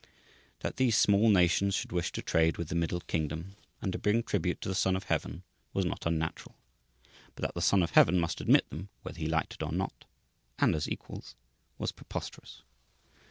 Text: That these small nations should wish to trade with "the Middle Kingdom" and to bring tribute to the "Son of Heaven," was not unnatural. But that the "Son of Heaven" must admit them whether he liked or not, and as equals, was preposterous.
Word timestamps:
That 0.61 0.77
these 0.77 0.97
small 0.97 1.29
nations 1.29 1.75
should 1.75 1.91
wish 1.91 2.11
to 2.13 2.23
trade 2.23 2.57
with 2.57 2.69
"the 2.69 2.73
Middle 2.75 3.01
Kingdom" 3.01 3.55
and 3.83 3.93
to 3.93 3.99
bring 3.99 4.23
tribute 4.23 4.59
to 4.61 4.69
the 4.69 4.73
"Son 4.73 4.95
of 4.95 5.03
Heaven," 5.03 5.43
was 5.75 5.85
not 5.85 6.07
unnatural. 6.07 6.55
But 7.35 7.43
that 7.43 7.53
the 7.53 7.61
"Son 7.61 7.83
of 7.83 7.91
Heaven" 7.91 8.19
must 8.19 8.41
admit 8.41 8.67
them 8.71 8.89
whether 9.03 9.19
he 9.19 9.27
liked 9.27 9.61
or 9.61 9.71
not, 9.71 10.05
and 10.57 10.73
as 10.73 10.89
equals, 10.89 11.35
was 11.77 11.91
preposterous. 11.91 12.63